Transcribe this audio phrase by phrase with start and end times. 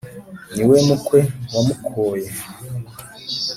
[0.53, 1.19] Ni we mukwe
[1.53, 2.27] wamukwoye